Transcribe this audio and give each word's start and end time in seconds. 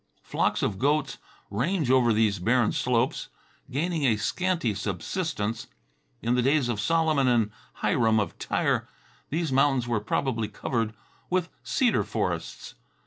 Flocks 0.23 0.63
of 0.63 0.79
goats 0.79 1.19
range 1.51 1.91
over 1.91 2.11
these 2.11 2.39
barren 2.39 2.71
slopes, 2.71 3.29
gaining 3.69 4.03
a 4.03 4.17
scanty 4.17 4.73
subsistence. 4.73 5.67
In 6.23 6.33
the 6.33 6.41
days 6.41 6.69
of 6.69 6.81
Solomon 6.81 7.27
and 7.27 7.51
Hiram 7.83 8.19
of 8.19 8.39
Tyre 8.39 8.89
these 9.29 9.51
mountains 9.51 9.87
were 9.87 9.99
probably 9.99 10.47
covered 10.47 10.95
with 11.29 11.49
cedar 11.61 12.03
forests. 12.03 12.73